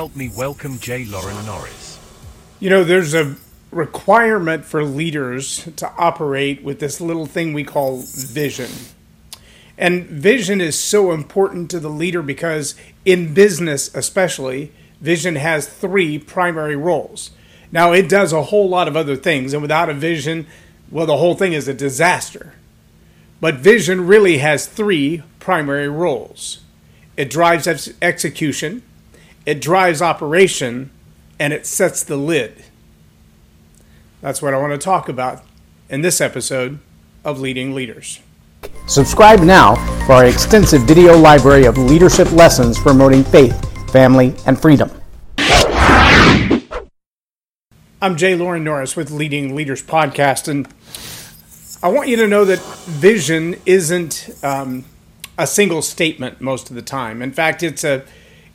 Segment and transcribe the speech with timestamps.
[0.00, 1.04] help me welcome J.
[1.04, 1.98] Loren Norris.
[2.58, 3.36] You know, there's a
[3.70, 8.70] requirement for leaders to operate with this little thing we call vision.
[9.76, 12.74] And vision is so important to the leader because
[13.04, 17.30] in business, especially, vision has three primary roles.
[17.70, 20.46] Now, it does a whole lot of other things, and without a vision,
[20.90, 22.54] well, the whole thing is a disaster.
[23.38, 26.60] But vision really has three primary roles
[27.20, 28.82] it drives ex- execution,
[29.46, 30.90] it drives operation,
[31.38, 32.64] and it sets the lid.
[34.20, 35.42] That's what I want to talk about
[35.88, 36.78] in this episode
[37.24, 38.20] of Leading Leaders.
[38.86, 43.56] Subscribe now for our extensive video library of leadership lessons promoting faith,
[43.90, 44.90] family, and freedom.
[48.02, 48.34] I'm J.
[48.34, 50.68] Loren Norris with Leading Leaders Podcast, and
[51.82, 54.84] I want you to know that vision isn't um,
[55.38, 57.22] a single statement most of the time.
[57.22, 58.04] In fact, it's a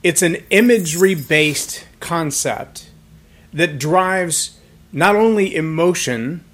[0.06, 2.92] it's an imagery based concept
[3.52, 4.60] that drives
[4.92, 6.46] not only emotion,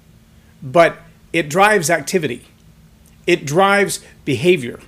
[0.62, 0.96] but
[1.34, 2.46] it drives activity.
[3.26, 4.80] It drives behavior.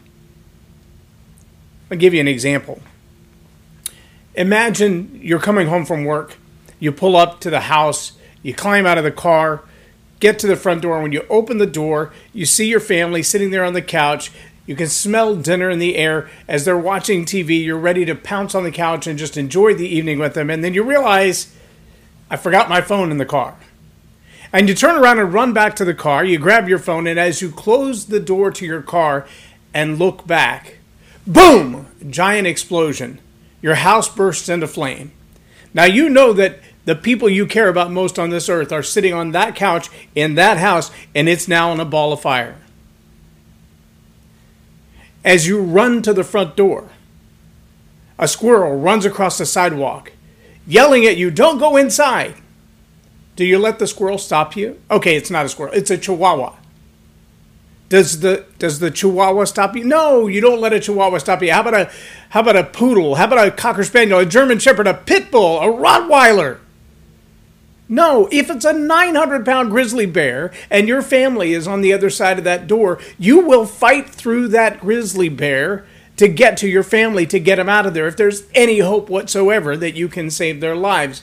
[1.91, 2.81] I'll give you an example.
[4.35, 6.39] Imagine you're coming home from work,
[6.81, 9.63] you pull up to the house, you climb out of the car,
[10.21, 13.23] get to the front door, and when you open the door, you see your family
[13.23, 14.33] sitting there on the couch.
[14.67, 17.63] You can smell dinner in the air as they're watching TV.
[17.63, 20.49] You're ready to pounce on the couch and just enjoy the evening with them.
[20.49, 21.55] And then you realize,
[22.31, 23.57] I forgot my phone in the car.
[24.53, 26.25] And you turn around and run back to the car.
[26.25, 29.27] You grab your phone, and as you close the door to your car
[29.75, 30.79] and look back,
[31.27, 31.89] boom!
[32.09, 33.21] Giant explosion.
[33.61, 35.13] Your house bursts into flame.
[35.75, 39.13] Now you know that the people you care about most on this earth are sitting
[39.13, 42.57] on that couch in that house, and it's now in a ball of fire
[45.25, 46.91] as you run to the front door.
[48.19, 50.13] A squirrel runs across the sidewalk,
[50.67, 52.35] yelling at you, Don't go inside.
[53.37, 54.81] Do you let the squirrel stop you?
[54.91, 56.55] Okay, it's not a squirrel, it's a chihuahua.
[57.89, 59.85] Does the does the chihuahua stop you?
[59.85, 61.53] No, you don't let a chihuahua stop you.
[61.53, 61.91] How about a
[62.31, 63.17] how about a poodle?
[63.17, 66.59] How about a cocker spaniel, a German shepherd, a pit bull, a Rottweiler?
[67.95, 72.11] No, if it's a 900 pound grizzly bear and your family is on the other
[72.11, 76.83] side of that door, you will fight through that grizzly bear to get to your
[76.83, 80.29] family to get them out of there if there's any hope whatsoever that you can
[80.29, 81.23] save their lives.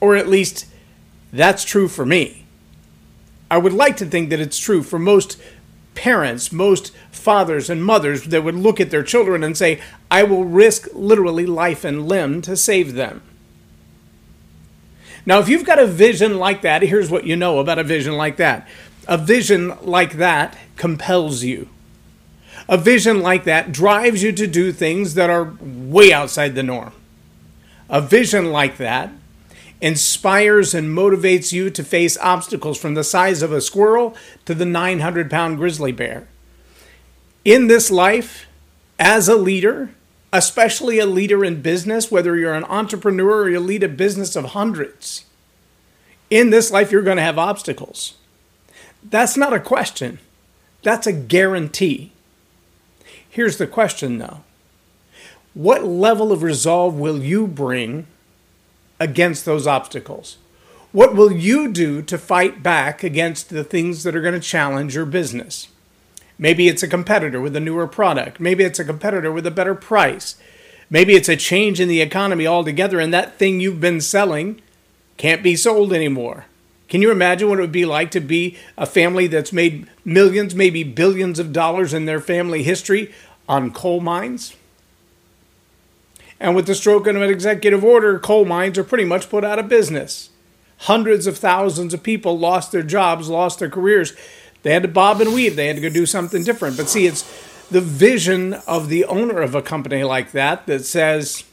[0.00, 0.66] Or at least
[1.32, 2.44] that's true for me.
[3.48, 5.40] I would like to think that it's true for most
[5.94, 10.44] parents, most fathers and mothers that would look at their children and say, I will
[10.44, 13.22] risk literally life and limb to save them.
[15.26, 18.16] Now, if you've got a vision like that, here's what you know about a vision
[18.16, 18.68] like that
[19.08, 21.68] a vision like that compels you.
[22.68, 26.92] A vision like that drives you to do things that are way outside the norm.
[27.88, 29.10] A vision like that
[29.80, 34.14] inspires and motivates you to face obstacles from the size of a squirrel
[34.44, 36.28] to the 900 pound grizzly bear.
[37.44, 38.46] In this life,
[38.98, 39.90] as a leader,
[40.32, 44.46] especially a leader in business, whether you're an entrepreneur or you lead a business of
[44.46, 45.24] hundreds.
[46.28, 48.14] In this life, you're going to have obstacles.
[49.02, 50.18] That's not a question,
[50.82, 52.12] that's a guarantee.
[53.28, 54.40] Here's the question though
[55.54, 58.06] What level of resolve will you bring
[58.98, 60.36] against those obstacles?
[60.92, 64.94] What will you do to fight back against the things that are going to challenge
[64.96, 65.68] your business?
[66.40, 68.40] Maybe it's a competitor with a newer product.
[68.40, 70.36] Maybe it's a competitor with a better price.
[70.88, 74.62] Maybe it's a change in the economy altogether, and that thing you've been selling
[75.18, 76.46] can't be sold anymore.
[76.88, 80.54] Can you imagine what it would be like to be a family that's made millions,
[80.54, 83.12] maybe billions of dollars in their family history
[83.46, 84.56] on coal mines?
[86.40, 89.58] And with the stroke of an executive order, coal mines are pretty much put out
[89.58, 90.30] of business.
[90.78, 94.14] Hundreds of thousands of people lost their jobs, lost their careers
[94.62, 95.56] they had to bob and weave.
[95.56, 96.76] They had to go do something different.
[96.76, 97.22] But see, it's
[97.70, 101.44] the vision of the owner of a company like that that says,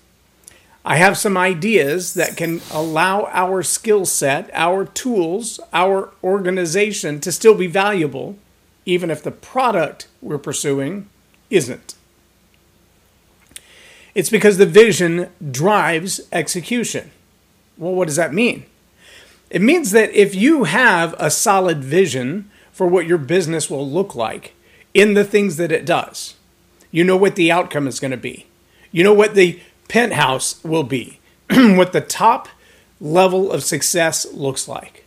[0.84, 7.32] I have some ideas that can allow our skill set, our tools, our organization to
[7.32, 8.38] still be valuable,
[8.86, 11.10] even if the product we're pursuing
[11.50, 11.96] isn't.
[14.16, 17.12] It's because the vision drives execution.
[17.78, 18.66] Well, what does that mean?
[19.50, 24.16] It means that if you have a solid vision for what your business will look
[24.16, 24.54] like
[24.94, 26.36] in the things that it does.
[26.92, 28.46] You know what the outcome is going to be.
[28.92, 29.60] You know what the
[29.90, 31.20] penthouse will be,
[31.50, 32.48] what the top
[33.02, 35.06] level of success looks like.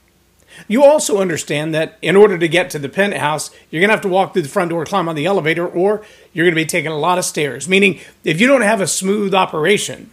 [0.68, 4.02] You also understand that in order to get to the penthouse, you're going to have
[4.02, 6.66] to walk through the front door, climb on the elevator, or you're going to be
[6.66, 7.68] taking a lot of stairs.
[7.68, 10.10] Meaning, if you don't have a smooth operation,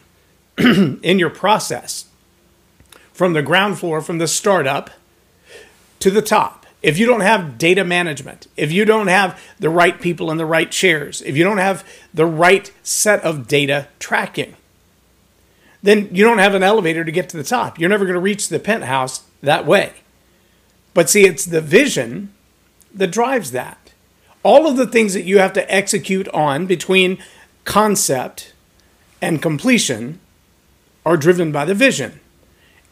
[0.58, 2.06] in your process
[3.14, 4.90] from the ground floor, from the startup
[6.00, 6.57] to the top.
[6.82, 10.46] If you don't have data management, if you don't have the right people in the
[10.46, 14.56] right chairs, if you don't have the right set of data tracking,
[15.82, 17.80] then you don't have an elevator to get to the top.
[17.80, 19.94] You're never going to reach the penthouse that way.
[20.94, 22.34] But see, it's the vision
[22.94, 23.94] that drives that.
[24.44, 27.18] All of the things that you have to execute on between
[27.66, 28.54] concept
[29.22, 30.20] and completion
[31.06, 32.20] are driven by the vision.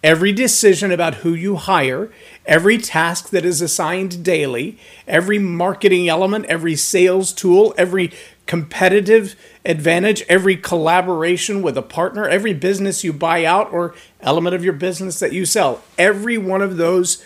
[0.04, 2.12] Every decision about who you hire,
[2.46, 4.78] every task that is assigned daily,
[5.08, 8.12] every marketing element, every sales tool, every
[8.46, 14.64] competitive advantage, every collaboration with a partner, every business you buy out or element of
[14.64, 17.26] your business that you sell, every one of those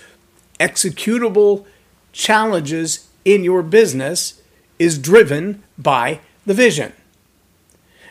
[0.60, 1.66] executable
[2.14, 4.42] challenges in your business
[4.78, 6.94] is driven by the vision.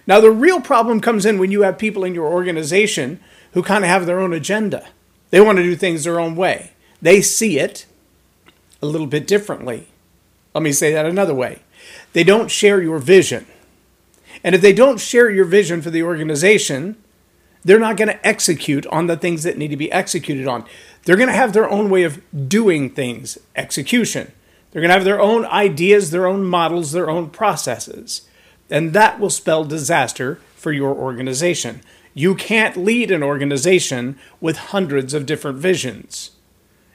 [0.06, 3.20] Now, the real problem comes in when you have people in your organization
[3.52, 4.88] who kind of have their own agenda.
[5.30, 6.72] They want to do things their own way.
[7.00, 7.86] They see it
[8.82, 9.88] a little bit differently.
[10.54, 11.60] Let me say that another way.
[12.12, 13.46] They don't share your vision.
[14.42, 16.96] And if they don't share your vision for the organization,
[17.64, 20.64] they're not going to execute on the things that need to be executed on.
[21.04, 24.32] They're going to have their own way of doing things, execution.
[24.70, 28.22] They're going to have their own ideas, their own models, their own processes.
[28.70, 31.80] And that will spell disaster for your organization.
[32.18, 36.32] You can't lead an organization with hundreds of different visions.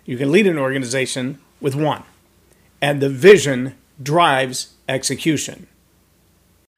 [0.04, 2.04] You can lead an organization with one.
[2.82, 5.68] And the vision drives execution.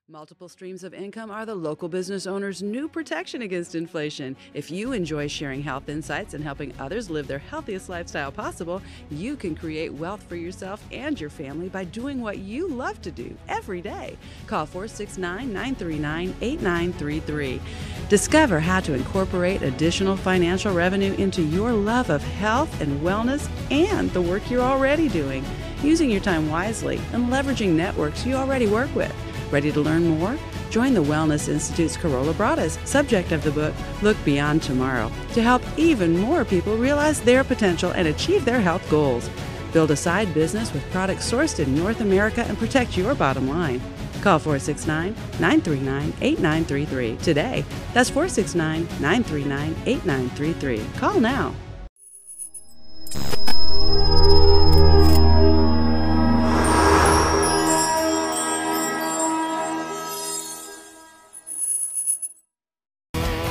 [0.08, 4.36] Multiple streams of income are the local business owner's new protection against inflation.
[4.54, 9.36] If you enjoy sharing health insights and helping others live their healthiest lifestyle possible, you
[9.36, 13.36] can create wealth for yourself and your family by doing what you love to do
[13.48, 14.16] every day.
[14.46, 17.60] Call 469 939 8933.
[18.08, 24.12] Discover how to incorporate additional financial revenue into your love of health and wellness and
[24.12, 25.44] the work you're already doing,
[25.82, 29.12] using your time wisely and leveraging networks you already work with.
[29.52, 30.38] Ready to learn more?
[30.70, 35.62] Join the Wellness Institute's Carola Bradas, subject of the book Look Beyond Tomorrow, to help
[35.78, 39.30] even more people realize their potential and achieve their health goals.
[39.72, 43.82] Build a side business with products sourced in North America and protect your bottom line.
[44.22, 47.66] Call 469 939 8933 today.
[47.94, 50.82] That's 469 939 8933.
[50.98, 51.54] Call now.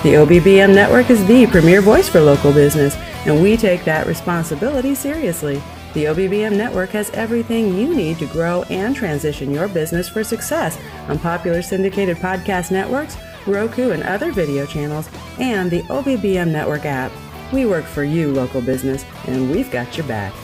[0.05, 4.95] The OBBM network is the premier voice for local business, and we take that responsibility
[4.95, 5.63] seriously.
[5.95, 10.79] The OBBM network has everything you need to grow and transition your business for success
[11.09, 13.17] on popular syndicated podcast networks,
[13.47, 15.09] Roku and other video channels,
[15.39, 17.11] and the OBBM network app.
[17.51, 20.35] We work for you, local business, and we've got your back.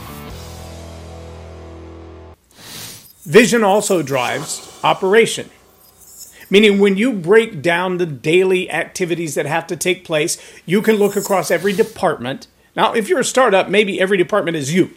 [3.25, 5.51] Vision also drives operation.
[6.51, 10.37] Meaning, when you break down the daily activities that have to take place,
[10.67, 12.49] you can look across every department.
[12.75, 14.91] Now, if you're a startup, maybe every department is you.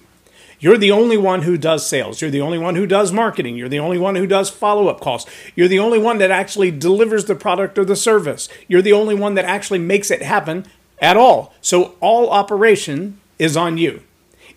[0.60, 2.22] You're the only one who does sales.
[2.22, 3.58] You're the only one who does marketing.
[3.58, 5.25] You're the only one who does follow up calls.
[5.56, 8.48] You're the only one that actually delivers the product or the service.
[8.68, 10.66] You're the only one that actually makes it happen
[11.00, 11.54] at all.
[11.62, 14.04] So all operation is on you.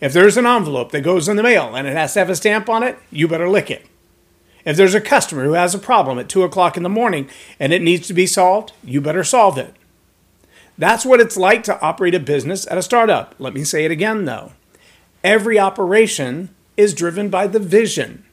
[0.01, 2.37] If there's an envelope that goes in the mail and it has to have a
[2.37, 3.87] stamp on it, you better lick it.
[4.67, 7.31] If there's a customer who has a problem at 2 o'clock in the morning
[7.61, 9.75] and it needs to be solved, you better solve it.
[10.77, 13.35] That's what it's like to operate a business at a startup.
[13.39, 14.53] Let me say it again, though.
[15.23, 18.25] Every operation is driven by the vision.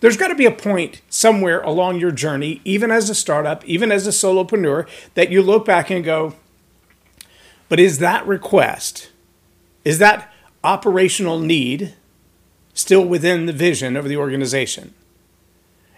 [0.00, 3.92] There's got to be a point somewhere along your journey, even as a startup, even
[3.92, 6.34] as a solopreneur, that you look back and go,
[7.68, 9.10] but is that request,
[9.84, 10.32] is that
[10.64, 11.94] operational need
[12.72, 14.94] still within the vision of the organization?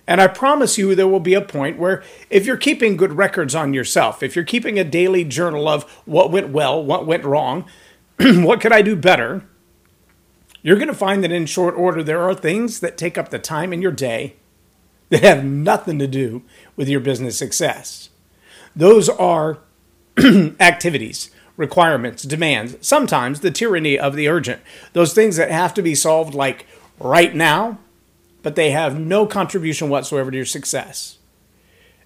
[0.06, 3.54] And I promise you, there will be a point where if you're keeping good records
[3.54, 7.66] on yourself, if you're keeping a daily journal of what went well, what went wrong,
[8.18, 9.44] what could I do better,
[10.62, 13.38] you're going to find that in short order, there are things that take up the
[13.38, 14.36] time in your day
[15.10, 16.42] that have nothing to do
[16.74, 18.10] with your business success.
[18.74, 19.58] Those are
[20.60, 24.62] activities, requirements, demands, sometimes the tyranny of the urgent.
[24.94, 26.66] Those things that have to be solved like
[26.98, 27.78] right now
[28.42, 31.18] but they have no contribution whatsoever to your success.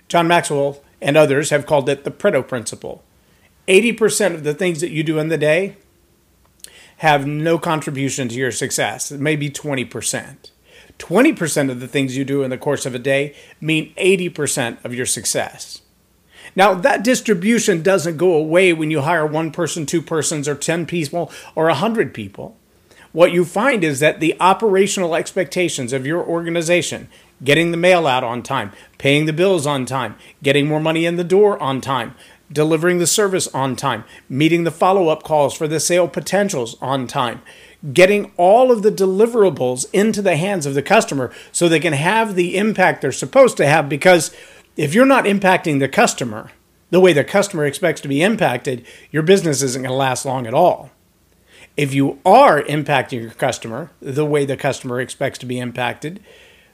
[0.09, 3.03] John Maxwell and others have called it the Pareto principle.
[3.69, 5.77] 80% of the things that you do in the day
[6.99, 10.51] have no contribution to your success, maybe 20%.
[10.99, 14.95] 20% of the things you do in the course of a day mean 80% of
[14.95, 15.83] your success.
[16.55, 20.87] Now, that distribution doesn't go away when you hire one person, two persons, or 10
[20.87, 22.57] people, or 100 people.
[23.13, 27.09] What you find is that the operational expectations of your organization,
[27.43, 31.17] getting the mail out on time, paying the bills on time, getting more money in
[31.17, 32.15] the door on time,
[32.53, 37.07] delivering the service on time, meeting the follow up calls for the sale potentials on
[37.07, 37.43] time,
[37.93, 42.35] getting all of the deliverables into the hands of the customer so they can have
[42.35, 43.89] the impact they're supposed to have.
[43.89, 44.35] Because
[44.77, 46.51] if you're not impacting the customer
[46.91, 50.47] the way the customer expects to be impacted, your business isn't going to last long
[50.47, 50.91] at all.
[51.77, 56.21] If you are impacting your customer the way the customer expects to be impacted,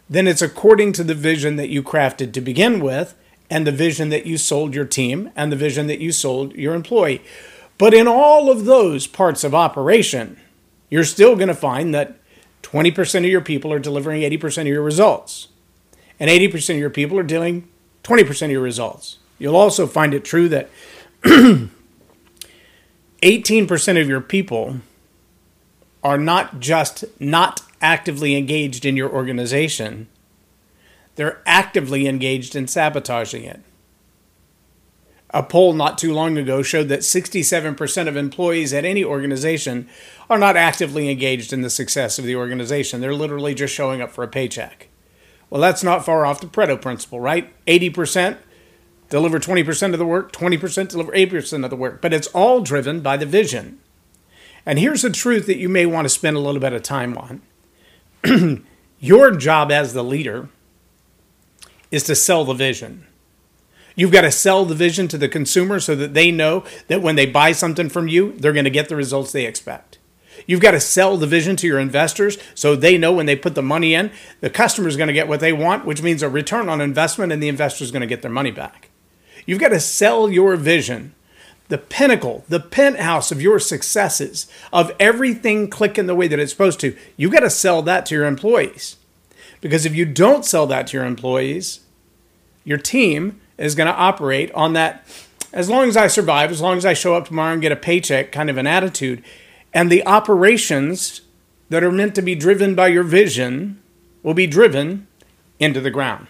[0.09, 3.15] then it's according to the vision that you crafted to begin with
[3.51, 6.75] and the vision that you sold your team and the vision that you sold your
[6.75, 7.23] employee.
[7.79, 10.39] But in all of those parts of operation,
[10.89, 12.17] you're still going to find that
[12.63, 15.49] 20% of your people are delivering 80% of your results.
[16.21, 17.69] And 80% of your people are doing
[18.05, 19.19] 20% of your results.
[19.39, 20.71] You'll also find it true that
[23.23, 24.81] 18% of your people
[26.03, 30.09] are not just not actively engaged in your organization,
[31.15, 33.61] they're actively engaged in sabotaging it.
[35.35, 39.89] A poll not too long ago showed that 67% of employees at any organization
[40.29, 43.01] are not actively engaged in the success of the organization.
[43.01, 44.89] They're literally just showing up for a paycheck.
[45.49, 47.53] Well, that's not far off the Pareto principle, right?
[47.67, 48.39] 80%
[49.09, 53.01] deliver 20% of the work, 20% deliver 80% of the work, but it's all driven
[53.01, 53.79] by the vision.
[54.65, 57.17] And here's the truth that you may want to spend a little bit of time
[57.19, 57.43] on.
[59.01, 60.49] Your job as the leader
[61.91, 63.07] is to sell the vision.
[63.95, 67.17] You've got to sell the vision to the consumer so that they know that when
[67.17, 69.99] they buy something from you, they're going to get the results they expect.
[70.47, 73.55] You've got to sell the vision to your investors so they know when they put
[73.55, 76.29] the money in, the customer is going to get what they want, which means a
[76.29, 78.89] return on investment, and the investor is going to get their money back.
[79.47, 81.15] You've got to sell your vision,
[81.69, 86.81] the pinnacle, the penthouse of your successes, of everything clicking the way that it's supposed
[86.81, 86.97] to.
[87.17, 88.97] You've got to sell that to your employees.
[89.61, 91.81] Because if you don't sell that to your employees,
[92.65, 95.07] your team is going to operate on that
[95.53, 97.77] as long as I survive, as long as I show up tomorrow and get a
[97.77, 99.23] paycheck kind of an attitude.
[99.73, 101.23] And the operations
[101.69, 103.81] that are meant to be driven by your vision
[104.23, 105.07] will be driven
[105.59, 106.27] into the ground.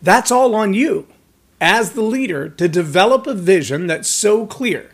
[0.00, 1.06] That's all on you
[1.60, 4.90] as the leader to develop a vision that's so clear.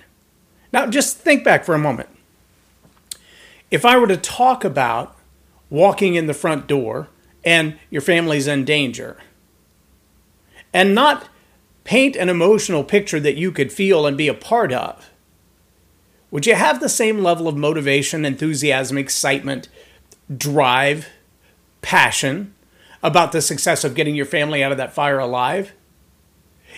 [0.73, 2.09] Now, just think back for a moment.
[3.71, 5.16] If I were to talk about
[5.71, 7.09] walking in the front door
[7.44, 9.18] and your family's in danger,
[10.73, 11.28] and not
[11.85, 15.11] paint an emotional picture that you could feel and be a part of,
[16.30, 19.68] would you have the same level of motivation, enthusiasm, excitement,
[20.37, 21.09] drive,
[21.80, 22.54] passion
[23.02, 25.73] about the success of getting your family out of that fire alive?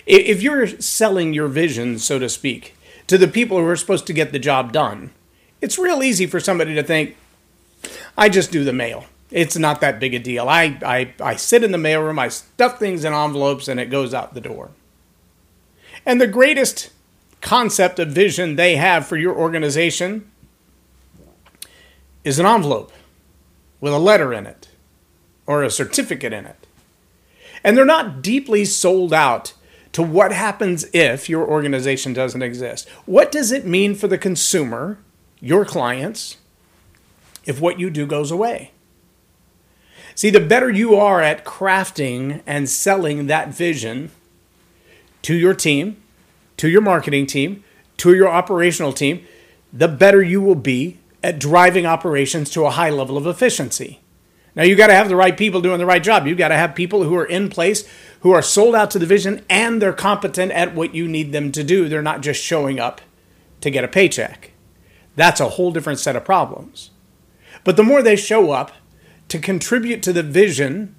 [0.07, 2.75] If you're selling your vision, so to speak,
[3.07, 5.11] to the people who are supposed to get the job done,
[5.61, 7.15] it's real easy for somebody to think,
[8.17, 10.47] I just do the mail it's not that big a deal.
[10.47, 14.13] I, I, I sit in the mailroom, I stuff things in envelopes, and it goes
[14.13, 14.71] out the door.
[16.05, 16.91] And the greatest
[17.41, 20.29] concept of vision they have for your organization
[22.23, 22.91] is an envelope
[23.81, 24.69] with a letter in it
[25.45, 26.67] or a certificate in it.
[27.63, 29.53] And they're not deeply sold out
[29.93, 32.87] to what happens if your organization doesn't exist.
[33.05, 34.99] What does it mean for the consumer,
[35.39, 36.37] your clients,
[37.45, 38.71] if what you do goes away?
[40.15, 44.11] See, the better you are at crafting and selling that vision
[45.21, 46.01] to your team,
[46.57, 47.63] to your marketing team,
[47.97, 49.25] to your operational team,
[49.71, 53.99] the better you will be at driving operations to a high level of efficiency.
[54.55, 56.25] Now, you got to have the right people doing the right job.
[56.25, 57.87] You got to have people who are in place,
[58.21, 61.51] who are sold out to the vision, and they're competent at what you need them
[61.51, 61.87] to do.
[61.87, 63.01] They're not just showing up
[63.61, 64.51] to get a paycheck.
[65.15, 66.91] That's a whole different set of problems.
[67.63, 68.71] But the more they show up
[69.29, 70.95] to contribute to the vision,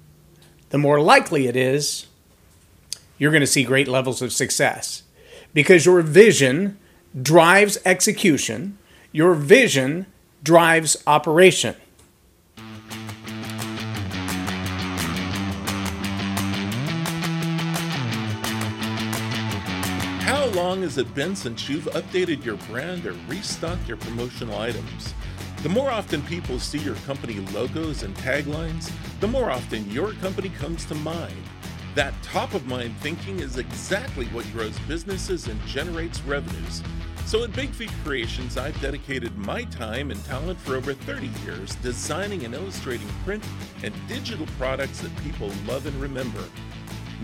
[0.69, 2.07] the more likely it is
[3.17, 5.03] you're going to see great levels of success.
[5.53, 6.79] Because your vision
[7.19, 8.77] drives execution,
[9.11, 10.05] your vision
[10.43, 11.75] drives operation.
[20.51, 25.13] Long has it been since you've updated your brand or restocked your promotional items?
[25.63, 30.49] The more often people see your company logos and taglines, the more often your company
[30.49, 31.35] comes to mind.
[31.95, 36.81] That top of mind thinking is exactly what grows businesses and generates revenues.
[37.25, 41.75] So at Big Feet Creations, I've dedicated my time and talent for over 30 years
[41.75, 43.43] designing and illustrating print
[43.83, 46.43] and digital products that people love and remember.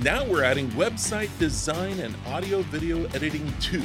[0.04, 3.82] Now we're adding website design and audio video editing too.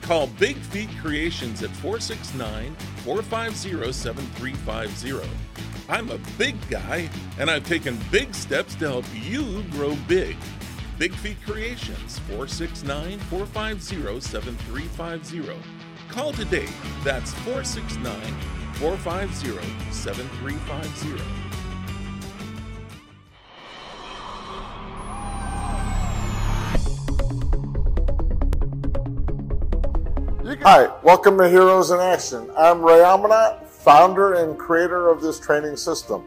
[0.00, 2.74] Call Big Feet Creations at 469
[3.04, 5.28] 450 7350.
[5.88, 10.36] I'm a big guy, and I've taken big steps to help you grow big.
[10.98, 15.62] Big Feet Creations, 469 450 7350.
[16.08, 16.68] Call today.
[17.04, 18.20] That's 469
[18.74, 21.45] 450 7350.
[30.68, 32.50] Hi, welcome to Heroes in Action.
[32.58, 36.24] I'm Ray Amanat, founder and creator of this training system.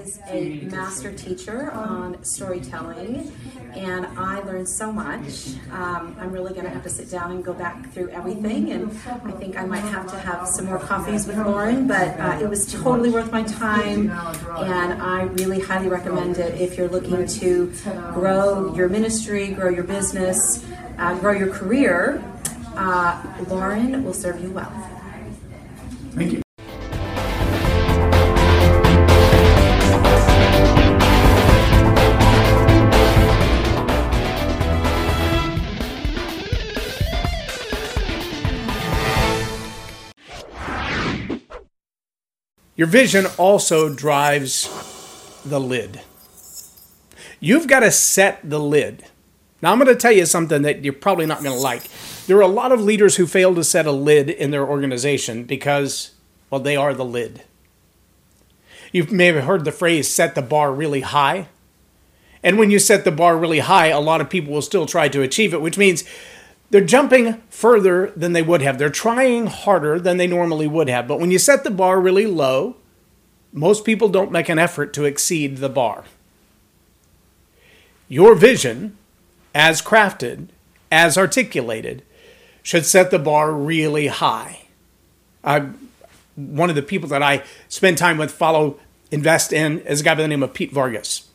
[0.08, 3.30] Is a master teacher on storytelling,
[3.74, 5.48] and I learned so much.
[5.70, 8.90] Um, I'm really going to have to sit down and go back through everything, and
[9.06, 12.48] I think I might have to have some more coffees with Loren, but uh, it
[12.48, 14.08] was totally worth my time,
[14.56, 17.70] and I really highly recommend it if you're looking to
[18.14, 20.64] grow your ministry, grow your business,
[20.96, 22.22] uh, grow your career.
[22.76, 24.72] Uh, Loren will serve you well.
[26.14, 26.47] Thank you.
[42.78, 44.70] Your vision also drives
[45.44, 46.00] the lid.
[47.40, 49.04] You've got to set the lid.
[49.60, 51.82] Now, I'm going to tell you something that you're probably not going to like.
[52.28, 55.42] There are a lot of leaders who fail to set a lid in their organization
[55.42, 56.12] because,
[56.50, 57.42] well, they are the lid.
[58.92, 61.48] You may have heard the phrase set the bar really high.
[62.44, 65.08] And when you set the bar really high, a lot of people will still try
[65.08, 66.04] to achieve it, which means
[66.70, 68.78] they're jumping further than they would have.
[68.78, 71.08] They're trying harder than they normally would have.
[71.08, 72.76] But when you set the bar really low,
[73.52, 76.04] most people don't make an effort to exceed the bar.
[78.08, 78.96] Your vision,
[79.54, 80.48] as crafted,
[80.92, 82.02] as articulated,
[82.62, 84.66] should set the bar really high.
[85.42, 85.68] I,
[86.36, 88.78] one of the people that I spend time with, follow,
[89.10, 91.28] invest in, is a guy by the name of Pete Vargas.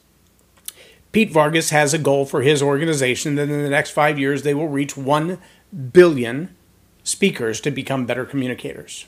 [1.13, 4.53] Pete Vargas has a goal for his organization that in the next five years they
[4.53, 5.37] will reach 1
[5.93, 6.53] billion
[7.03, 9.05] speakers to become better communicators.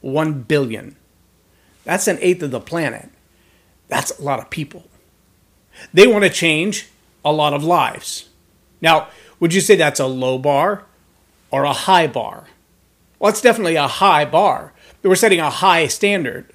[0.00, 0.96] 1 billion.
[1.84, 3.08] That's an eighth of the planet.
[3.86, 4.84] That's a lot of people.
[5.94, 6.88] They want to change
[7.24, 8.28] a lot of lives.
[8.80, 10.86] Now, would you say that's a low bar
[11.52, 12.48] or a high bar?
[13.20, 14.72] Well, it's definitely a high bar.
[15.04, 16.52] We're setting a high standard.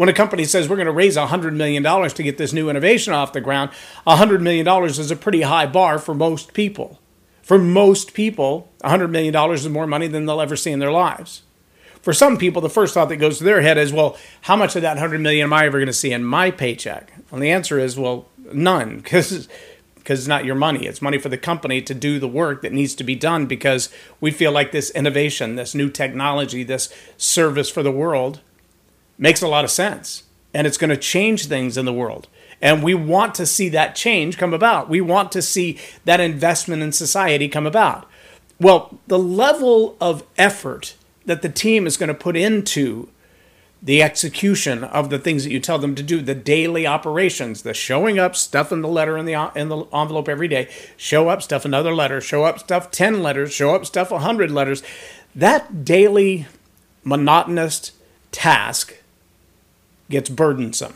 [0.00, 3.12] When a company says we're going to raise $100 million to get this new innovation
[3.12, 3.70] off the ground,
[4.06, 6.98] $100 million is a pretty high bar for most people.
[7.42, 11.42] For most people, $100 million is more money than they'll ever see in their lives.
[12.00, 14.74] For some people, the first thought that goes to their head is, well, how much
[14.74, 17.12] of that 100 million am I ever going to see in my paycheck?
[17.30, 19.48] And the answer is, well, none, because
[19.96, 20.86] because it's not your money.
[20.86, 23.90] It's money for the company to do the work that needs to be done because
[24.18, 28.40] we feel like this innovation, this new technology, this service for the world
[29.20, 32.26] makes a lot of sense and it's going to change things in the world.
[32.60, 34.88] And we want to see that change come about.
[34.88, 38.08] We want to see that investment in society come about.
[38.60, 43.08] Well, the level of effort that the team is going to put into
[43.82, 47.72] the execution of the things that you tell them to do, the daily operations, the
[47.72, 51.64] showing up, stuffing the letter in the in the envelope every day, show up, stuff
[51.64, 54.82] another letter, show up, stuff 10 letters, show up, stuff 100 letters.
[55.34, 56.46] That daily
[57.04, 57.92] monotonous
[58.32, 58.99] task
[60.10, 60.94] gets burdensome.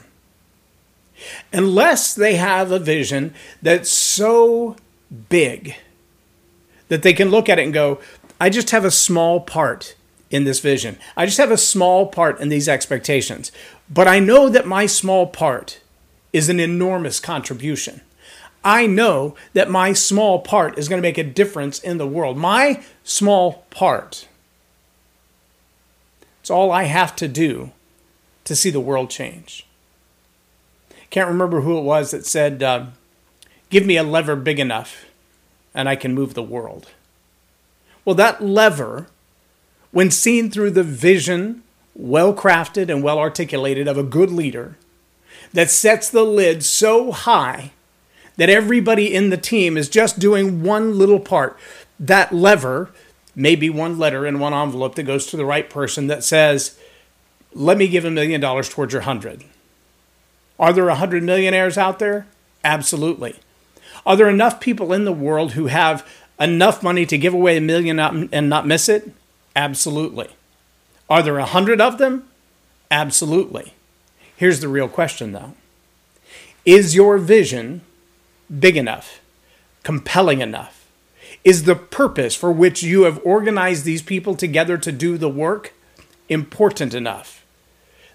[1.53, 4.77] Unless they have a vision that's so
[5.31, 5.77] big
[6.88, 8.00] that they can look at it and go,
[8.40, 9.94] I just have a small part
[10.31, 10.98] in this vision.
[11.16, 13.53] I just have a small part in these expectations.
[13.88, 15.81] But I know that my small part
[16.33, 18.00] is an enormous contribution.
[18.64, 22.37] I know that my small part is going to make a difference in the world.
[22.37, 24.27] My small part.
[26.40, 27.72] It's all I have to do
[28.45, 29.67] to see the world change.
[31.11, 32.87] Can't remember who it was that said, uh,
[33.71, 35.07] Give me a lever big enough
[35.75, 36.91] and I can move the world.
[38.05, 39.09] Well, that lever
[39.95, 41.63] when seen through the vision,
[41.95, 44.77] well crafted and well articulated, of a good leader
[45.53, 47.71] that sets the lid so high
[48.37, 51.57] that everybody in the team is just doing one little part.
[52.01, 52.91] That lever
[53.37, 56.77] may be one letter in one envelope that goes to the right person that says,
[57.55, 59.45] Let me give a million dollars towards your hundred.
[60.59, 62.27] Are there a hundred millionaires out there?
[62.64, 63.37] Absolutely.
[64.05, 66.07] Are there enough people in the world who have
[66.40, 69.12] enough money to give away a million and not miss it?
[69.55, 70.31] Absolutely.
[71.09, 72.29] Are there a hundred of them?
[72.90, 73.75] Absolutely.
[74.37, 75.55] Here's the real question though
[76.64, 77.83] Is your vision
[78.59, 79.21] big enough,
[79.83, 80.90] compelling enough?
[81.45, 85.75] Is the purpose for which you have organized these people together to do the work
[86.29, 87.44] important enough?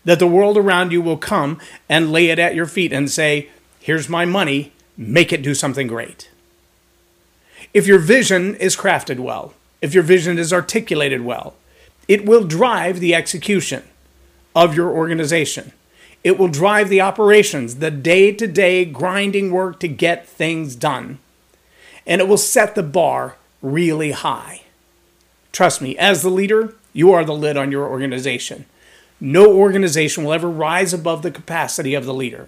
[0.05, 3.49] That the world around you will come and lay it at your feet and say,
[3.79, 6.29] Here's my money, make it do something great.
[7.73, 11.55] If your vision is crafted well, if your vision is articulated well,
[12.07, 13.83] it will drive the execution
[14.55, 15.71] of your organization.
[16.23, 21.19] It will drive the operations, the day to day grinding work to get things done.
[22.05, 24.63] And it will set the bar really high.
[25.51, 28.65] Trust me, as the leader, you are the lid on your organization.
[29.19, 32.47] No organization will ever rise above the capacity of the leader.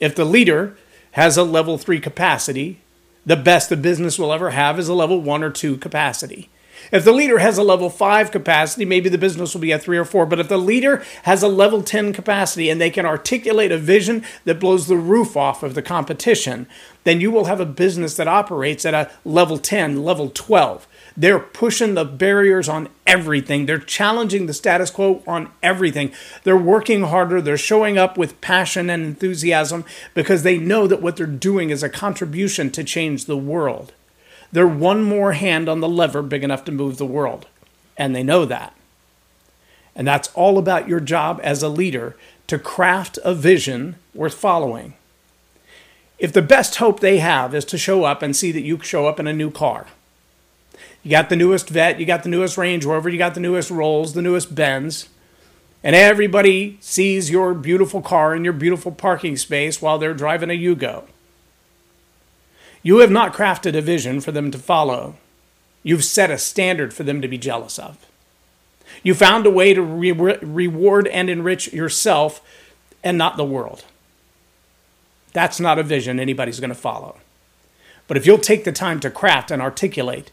[0.00, 0.76] If the leader
[1.12, 2.78] has a level three capacity,
[3.24, 6.48] the best the business will ever have is a level one or two capacity.
[6.92, 9.98] If the leader has a level 5 capacity, maybe the business will be at 3
[9.98, 10.26] or 4.
[10.26, 14.24] But if the leader has a level 10 capacity and they can articulate a vision
[14.44, 16.66] that blows the roof off of the competition,
[17.04, 20.86] then you will have a business that operates at a level 10, level 12.
[21.16, 23.64] They're pushing the barriers on everything.
[23.64, 26.12] They're challenging the status quo on everything.
[26.44, 27.40] They're working harder.
[27.40, 31.82] They're showing up with passion and enthusiasm because they know that what they're doing is
[31.82, 33.92] a contribution to change the world.
[34.52, 37.46] They're one more hand on the lever big enough to move the world.
[37.96, 38.74] And they know that.
[39.94, 42.14] And that's all about your job as a leader
[42.48, 44.94] to craft a vision worth following.
[46.18, 49.06] If the best hope they have is to show up and see that you show
[49.06, 49.86] up in a new car,
[51.02, 53.70] you got the newest Vette, you got the newest Range Rover, you got the newest
[53.70, 55.08] Rolls, the newest Benz,
[55.82, 60.58] and everybody sees your beautiful car in your beautiful parking space while they're driving a
[60.58, 61.04] Yugo.
[62.82, 65.16] You have not crafted a vision for them to follow.
[65.82, 68.06] You've set a standard for them to be jealous of.
[69.02, 72.40] You found a way to re- reward and enrich yourself
[73.02, 73.84] and not the world.
[75.32, 77.18] That's not a vision anybody's going to follow.
[78.08, 80.30] But if you'll take the time to craft and articulate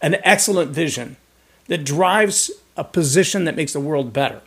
[0.00, 1.16] an excellent vision
[1.66, 4.40] that drives a position that makes the world better,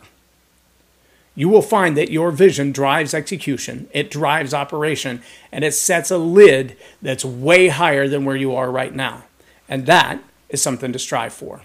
[1.34, 6.18] you will find that your vision drives execution, it drives operation, and it sets a
[6.18, 9.24] lid that's way higher than where you are right now.
[9.68, 11.62] And that is something to strive for.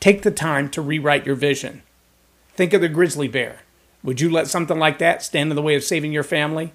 [0.00, 1.82] Take the time to rewrite your vision.
[2.54, 3.60] Think of the grizzly bear.
[4.02, 6.72] Would you let something like that stand in the way of saving your family?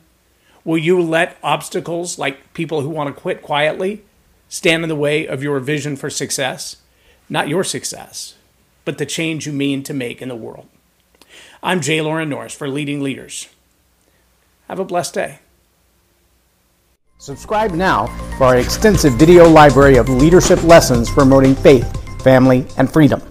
[0.64, 4.04] Will you let obstacles like people who want to quit quietly
[4.52, 6.76] stand in the way of your vision for success?
[7.30, 8.36] Not your success,
[8.84, 10.68] but the change you mean to make in the world.
[11.64, 12.02] I'm J.
[12.02, 13.48] Loren Norris for Leading Leaders.
[14.68, 15.40] Have a blessed day.
[17.18, 21.88] Subscribe now for our extensive video library of leadership lessons promoting faith,
[22.22, 23.31] family, and freedom.